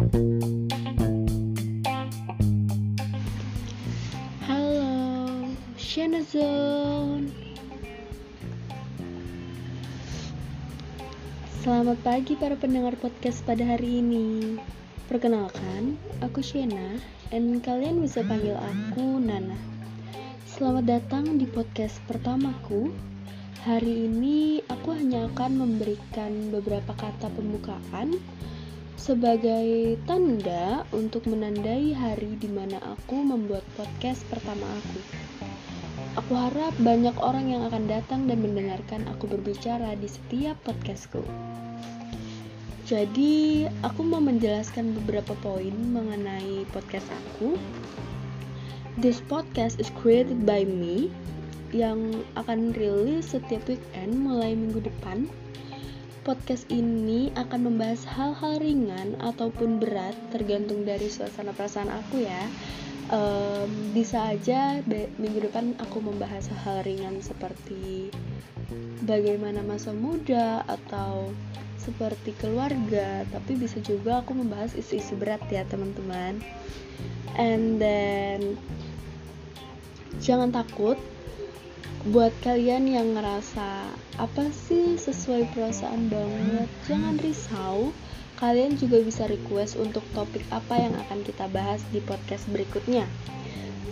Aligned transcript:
Halo, 0.00 0.16
Shana 5.76 6.24
Zone. 6.24 7.28
Selamat 11.60 12.00
pagi 12.00 12.32
para 12.40 12.56
pendengar 12.56 12.96
podcast 12.96 13.44
pada 13.44 13.60
hari 13.60 14.00
ini. 14.00 14.56
Perkenalkan, 15.04 16.00
aku 16.24 16.40
Shena, 16.40 16.96
dan 17.28 17.60
kalian 17.60 18.00
bisa 18.00 18.24
panggil 18.24 18.56
aku 18.56 19.20
Nana. 19.20 19.60
Selamat 20.48 20.88
datang 20.88 21.36
di 21.36 21.44
podcast 21.44 22.00
pertamaku. 22.08 22.88
Hari 23.68 24.08
ini 24.08 24.64
aku 24.64 24.96
hanya 24.96 25.28
akan 25.28 25.60
memberikan 25.60 26.48
beberapa 26.48 26.96
kata 26.96 27.28
pembukaan 27.36 28.16
sebagai 29.00 29.96
tanda 30.04 30.84
untuk 30.92 31.24
menandai 31.24 31.96
hari 31.96 32.36
di 32.36 32.52
mana 32.52 32.76
aku 32.84 33.16
membuat 33.16 33.64
podcast 33.72 34.20
pertama 34.28 34.68
aku. 34.68 35.00
Aku 36.20 36.36
harap 36.36 36.76
banyak 36.84 37.16
orang 37.16 37.48
yang 37.48 37.64
akan 37.64 37.88
datang 37.88 38.28
dan 38.28 38.44
mendengarkan 38.44 39.08
aku 39.08 39.24
berbicara 39.24 39.96
di 39.96 40.04
setiap 40.04 40.60
podcastku. 40.68 41.24
Jadi, 42.84 43.64
aku 43.80 44.04
mau 44.04 44.20
menjelaskan 44.20 44.92
beberapa 45.00 45.32
poin 45.40 45.72
mengenai 45.72 46.68
podcast 46.68 47.08
aku. 47.08 47.56
This 49.00 49.24
podcast 49.24 49.80
is 49.80 49.88
created 49.96 50.44
by 50.44 50.68
me 50.68 51.08
yang 51.72 52.20
akan 52.36 52.76
rilis 52.76 53.32
setiap 53.32 53.64
weekend 53.64 54.12
mulai 54.12 54.52
minggu 54.52 54.84
depan 54.84 55.24
podcast 56.20 56.68
ini 56.68 57.32
akan 57.32 57.72
membahas 57.72 58.04
hal-hal 58.04 58.60
ringan 58.60 59.16
ataupun 59.24 59.80
berat 59.80 60.12
tergantung 60.28 60.84
dari 60.84 61.08
suasana 61.08 61.56
perasaan 61.56 61.88
aku 61.88 62.24
ya. 62.24 62.44
Um, 63.10 63.90
bisa 63.90 64.22
aja 64.30 64.78
minggu 65.18 65.50
depan 65.50 65.74
aku 65.82 65.98
membahas 65.98 66.46
hal-hal 66.46 66.86
ringan 66.86 67.18
seperti 67.18 68.14
bagaimana 69.02 69.66
masa 69.66 69.90
muda 69.90 70.62
atau 70.70 71.34
seperti 71.80 72.36
keluarga 72.38 73.26
tapi 73.34 73.58
bisa 73.58 73.82
juga 73.82 74.22
aku 74.22 74.36
membahas 74.36 74.76
isu-isu 74.76 75.16
berat 75.16 75.42
ya 75.50 75.64
teman-teman. 75.66 76.38
And 77.34 77.80
then 77.80 78.60
jangan 80.20 80.52
takut 80.52 81.00
buat 82.08 82.32
kalian 82.40 82.88
yang 82.88 83.12
ngerasa 83.12 83.92
apa 84.16 84.44
sih 84.48 84.96
sesuai 84.96 85.52
perasaan 85.52 86.08
banget? 86.08 86.68
Jangan 86.88 87.20
risau. 87.20 87.92
Kalian 88.40 88.80
juga 88.80 89.04
bisa 89.04 89.28
request 89.28 89.76
untuk 89.76 90.00
topik 90.16 90.40
apa 90.48 90.80
yang 90.80 90.96
akan 90.96 91.20
kita 91.20 91.44
bahas 91.52 91.84
di 91.92 92.00
podcast 92.00 92.48
berikutnya. 92.48 93.04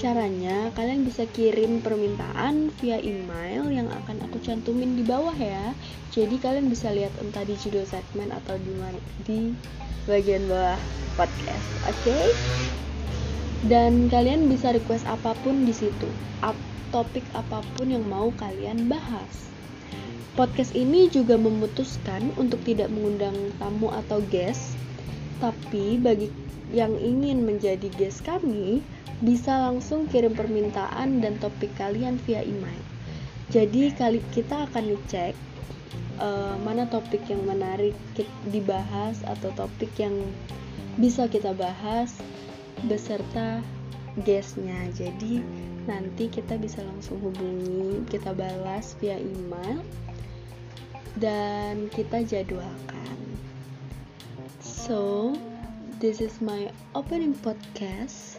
Caranya 0.00 0.72
kalian 0.72 1.04
bisa 1.04 1.28
kirim 1.28 1.84
permintaan 1.84 2.72
via 2.80 2.96
email 2.96 3.68
yang 3.68 3.92
akan 3.92 4.24
aku 4.24 4.40
cantumin 4.40 4.96
di 4.96 5.04
bawah 5.04 5.36
ya. 5.36 5.76
Jadi 6.08 6.40
kalian 6.40 6.72
bisa 6.72 6.88
lihat 6.88 7.12
entah 7.20 7.44
di 7.44 7.60
judul 7.60 7.84
segmen 7.84 8.32
atau 8.32 8.56
di 8.56 8.72
di 9.28 9.38
bagian 10.08 10.48
bawah 10.48 10.80
podcast 11.20 11.66
oke? 11.84 12.08
Okay? 12.08 12.24
dan 13.66 14.06
kalian 14.06 14.46
bisa 14.46 14.70
request 14.70 15.02
apa 15.10 15.34
pun 15.42 15.66
di 15.66 15.74
situ 15.74 16.06
topik 16.90 17.24
apa 17.36 17.60
pun 17.76 17.92
yang 17.92 18.04
mau 18.06 18.32
kalian 18.36 18.88
bahas. 18.88 19.48
Podcast 20.38 20.72
ini 20.78 21.10
juga 21.10 21.34
memutuskan 21.34 22.30
untuk 22.38 22.62
tidak 22.62 22.88
mengundang 22.94 23.34
tamu 23.58 23.90
atau 23.90 24.22
guest, 24.30 24.78
tapi 25.42 25.98
bagi 25.98 26.30
yang 26.70 26.94
ingin 27.00 27.42
menjadi 27.42 27.90
guest 27.98 28.22
kami, 28.22 28.84
bisa 29.18 29.50
langsung 29.58 30.06
kirim 30.06 30.36
permintaan 30.38 31.18
dan 31.18 31.34
topik 31.42 31.74
kalian 31.74 32.20
via 32.22 32.44
email. 32.46 32.82
Jadi 33.50 33.90
kali 33.96 34.20
kita 34.30 34.68
akan 34.70 34.94
ngecek 34.94 35.34
uh, 36.20 36.54
mana 36.62 36.84
topik 36.86 37.24
yang 37.26 37.42
menarik 37.48 37.96
dibahas 38.52 39.18
atau 39.24 39.50
topik 39.56 39.90
yang 39.98 40.14
bisa 41.00 41.26
kita 41.26 41.54
bahas 41.54 42.12
beserta 42.86 43.62
guestnya. 44.22 44.88
Jadi 44.94 45.42
nanti 45.88 46.28
kita 46.28 46.60
bisa 46.60 46.84
langsung 46.84 47.16
hubungi 47.24 48.04
kita 48.12 48.36
balas 48.36 48.92
via 49.00 49.16
email 49.16 49.80
dan 51.18 51.90
kita 51.90 52.22
jadwalkan. 52.22 53.18
So 54.62 55.34
this 55.98 56.22
is 56.22 56.38
my 56.38 56.70
opening 56.94 57.34
podcast. 57.40 58.38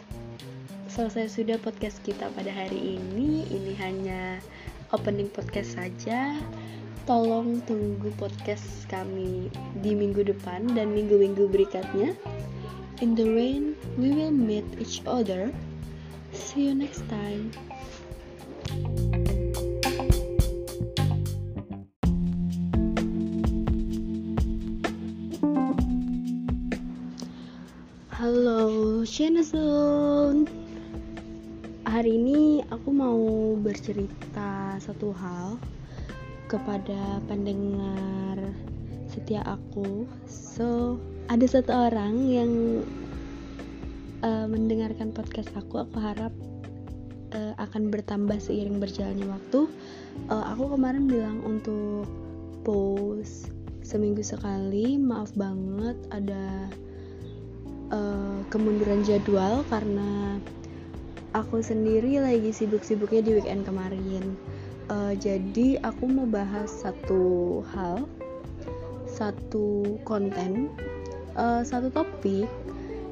Selesai 0.90 1.38
sudah 1.38 1.58
podcast 1.62 2.02
kita 2.02 2.26
pada 2.34 2.50
hari 2.50 2.98
ini. 2.98 3.46
Ini 3.46 3.72
hanya 3.78 4.22
opening 4.90 5.30
podcast 5.30 5.78
saja. 5.78 6.34
Tolong 7.08 7.62
tunggu 7.64 8.10
podcast 8.18 8.86
kami 8.90 9.50
di 9.82 9.92
minggu 9.94 10.26
depan 10.26 10.66
dan 10.74 10.94
minggu-minggu 10.94 11.46
berikutnya. 11.50 12.14
In 13.00 13.16
the 13.16 13.24
rain 13.24 13.78
we 13.96 14.12
will 14.12 14.34
meet 14.34 14.66
each 14.76 15.00
other 15.08 15.48
See 16.30 16.70
you 16.70 16.74
next 16.78 17.02
time. 17.10 17.50
Halo, 28.14 29.02
Shenazon. 29.02 30.46
Hari 31.82 32.14
ini 32.14 32.62
aku 32.70 32.94
mau 32.94 33.18
bercerita 33.58 34.78
satu 34.78 35.10
hal 35.10 35.58
kepada 36.46 37.18
pendengar 37.26 38.38
setia 39.10 39.42
aku. 39.42 40.06
So, 40.30 40.94
ada 41.26 41.42
satu 41.42 41.90
orang 41.90 42.22
yang 42.30 42.52
uh, 44.22 44.46
mendengarkan 44.48 45.12
podcast 45.12 45.50
aku 45.56 45.84
aku 45.84 45.96
harap 46.00 46.32
uh, 47.34 47.54
akan 47.60 47.88
bertambah 47.88 48.36
seiring 48.40 48.80
berjalannya 48.80 49.26
waktu. 49.28 49.68
Uh, 50.28 50.44
aku 50.52 50.76
kemarin 50.76 51.08
bilang 51.08 51.40
untuk 51.44 52.06
post 52.66 53.52
seminggu 53.80 54.22
sekali 54.22 55.00
maaf 55.00 55.32
banget 55.34 55.96
ada 56.14 56.68
uh, 57.90 58.38
kemunduran 58.52 59.02
jadwal 59.02 59.66
karena 59.72 60.38
aku 61.34 61.62
sendiri 61.62 62.20
lagi 62.20 62.50
sibuk-sibuknya 62.52 63.22
di 63.24 63.32
weekend 63.40 63.64
kemarin. 63.64 64.36
Uh, 64.90 65.14
jadi 65.14 65.78
aku 65.86 66.10
mau 66.10 66.26
bahas 66.26 66.66
satu 66.66 67.62
hal 67.70 68.10
satu 69.06 69.98
konten 70.02 70.66
uh, 71.38 71.62
satu 71.62 71.94
topik 71.94 72.50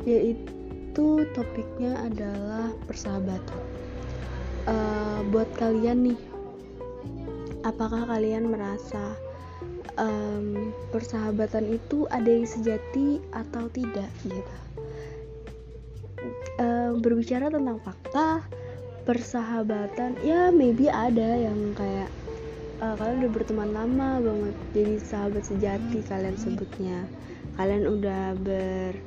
yaitu 0.02 0.57
itu 0.98 1.30
topiknya 1.30 1.94
adalah 2.10 2.74
persahabatan. 2.90 3.62
Uh, 4.66 5.22
buat 5.30 5.46
kalian 5.54 6.10
nih, 6.10 6.20
apakah 7.62 8.02
kalian 8.02 8.50
merasa 8.50 9.14
um, 9.94 10.74
persahabatan 10.90 11.70
itu 11.70 12.10
ada 12.10 12.26
yang 12.26 12.50
sejati 12.50 13.22
atau 13.30 13.70
tidak 13.70 14.10
gitu? 14.26 14.54
Uh, 16.58 16.98
berbicara 16.98 17.46
tentang 17.46 17.78
fakta, 17.86 18.42
persahabatan, 19.06 20.18
ya 20.26 20.50
maybe 20.50 20.90
ada 20.90 21.46
yang 21.46 21.78
kayak 21.78 22.10
uh, 22.82 22.98
kalian 22.98 23.22
udah 23.22 23.32
berteman 23.38 23.70
lama 23.70 24.18
banget, 24.18 24.56
jadi 24.74 24.94
sahabat 24.98 25.46
sejati 25.46 26.02
kalian 26.10 26.34
sebutnya. 26.34 27.06
Kalian 27.54 27.86
udah 27.86 28.34
ber 28.42 28.98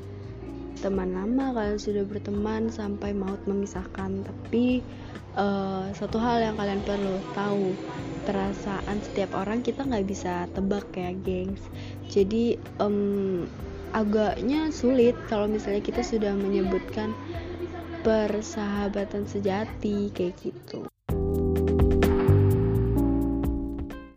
teman 0.81 1.15
lama 1.15 1.55
kalian 1.55 1.79
sudah 1.79 2.03
berteman 2.03 2.67
sampai 2.73 3.15
maut 3.15 3.39
memisahkan. 3.47 4.25
Tapi 4.25 4.81
uh, 5.39 5.87
satu 5.95 6.19
hal 6.19 6.43
yang 6.43 6.55
kalian 6.59 6.83
perlu 6.83 7.15
tahu 7.31 7.71
perasaan 8.27 8.99
setiap 8.99 9.37
orang 9.39 9.63
kita 9.63 9.87
nggak 9.87 10.05
bisa 10.09 10.49
tebak 10.51 10.89
ya 10.91 11.15
gengs. 11.23 11.63
Jadi 12.11 12.59
um, 12.83 13.47
agaknya 13.95 14.67
sulit 14.75 15.15
kalau 15.31 15.47
misalnya 15.47 15.79
kita 15.79 16.03
sudah 16.03 16.35
menyebutkan 16.35 17.15
persahabatan 18.03 19.29
sejati 19.29 20.11
kayak 20.11 20.35
gitu 20.41 20.90